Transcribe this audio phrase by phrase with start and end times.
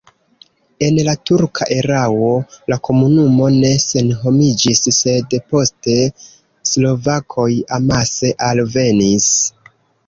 [0.85, 2.29] En la turka erao
[2.73, 5.99] la komunumo ne senhomiĝis, sed poste
[6.73, 9.35] slovakoj amase alvenis.